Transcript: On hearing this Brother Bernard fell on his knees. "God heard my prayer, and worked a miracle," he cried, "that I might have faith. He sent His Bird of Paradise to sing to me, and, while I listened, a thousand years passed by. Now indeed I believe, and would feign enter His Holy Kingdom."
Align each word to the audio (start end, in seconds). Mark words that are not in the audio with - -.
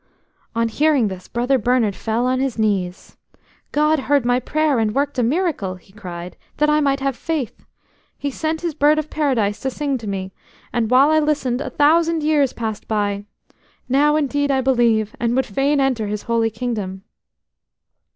On 0.55 0.67
hearing 0.67 1.09
this 1.09 1.27
Brother 1.27 1.59
Bernard 1.59 1.95
fell 1.95 2.25
on 2.25 2.39
his 2.39 2.57
knees. 2.57 3.17
"God 3.71 3.99
heard 3.99 4.25
my 4.25 4.39
prayer, 4.39 4.79
and 4.79 4.95
worked 4.95 5.19
a 5.19 5.21
miracle," 5.21 5.75
he 5.75 5.93
cried, 5.93 6.37
"that 6.57 6.71
I 6.71 6.79
might 6.81 7.01
have 7.01 7.15
faith. 7.15 7.67
He 8.17 8.31
sent 8.31 8.61
His 8.61 8.73
Bird 8.73 8.97
of 8.97 9.11
Paradise 9.11 9.59
to 9.59 9.69
sing 9.69 9.99
to 9.99 10.07
me, 10.07 10.31
and, 10.73 10.89
while 10.89 11.11
I 11.11 11.19
listened, 11.19 11.61
a 11.61 11.69
thousand 11.69 12.23
years 12.23 12.51
passed 12.51 12.87
by. 12.87 13.25
Now 13.87 14.15
indeed 14.15 14.49
I 14.49 14.59
believe, 14.59 15.15
and 15.19 15.35
would 15.35 15.45
feign 15.45 15.79
enter 15.79 16.07
His 16.07 16.23
Holy 16.23 16.49
Kingdom." 16.49 17.03